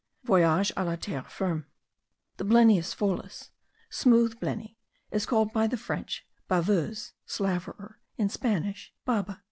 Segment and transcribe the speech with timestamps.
[0.23, 1.67] Voyage a la Terre Ferme.
[2.37, 3.51] The Blennius pholis,
[3.91, 4.77] smooth blenny,
[5.11, 9.39] is called by the French baveuse (slaverer), in Spanish, baba.)